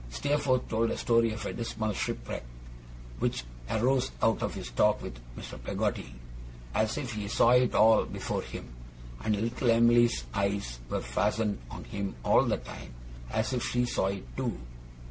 [0.09, 2.43] Steerforth told a story of a dismal shipwreck
[3.19, 5.63] (which arose out of his talk with Mr.
[5.63, 6.15] Peggotty),
[6.73, 8.73] as if he saw it all before him
[9.23, 12.95] and little Em'ly's eyes were fastened on him all the time,
[13.29, 14.57] as if she saw it too.